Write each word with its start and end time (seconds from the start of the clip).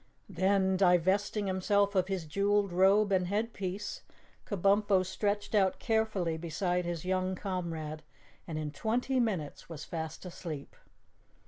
Then, 0.31 0.77
divesting 0.77 1.45
himself 1.45 1.93
of 1.93 2.07
his 2.07 2.25
jeweled 2.25 2.71
robe 2.71 3.11
and 3.11 3.27
head 3.27 3.53
piece, 3.53 4.01
Kabumpo 4.47 5.05
stretched 5.05 5.53
out 5.53 5.77
carefully 5.77 6.37
beside 6.37 6.85
his 6.85 7.05
young 7.05 7.35
comrade 7.35 8.01
and 8.47 8.57
in 8.57 8.71
twenty 8.71 9.19
minutes 9.19 9.69
was 9.69 9.85
fast 9.85 10.25
asleep. 10.25 10.75